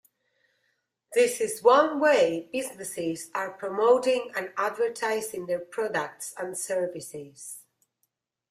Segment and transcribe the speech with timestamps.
[1.13, 7.59] This is one way businesses are promoting and advertising their products and services.